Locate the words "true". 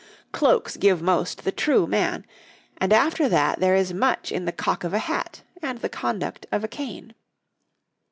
1.51-1.85